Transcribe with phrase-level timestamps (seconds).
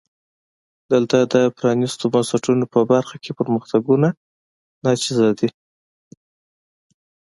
[0.91, 4.07] دلته د پرانیستو بنسټونو په برخه کې پرمختګونه
[4.83, 5.49] ناچیزه دي.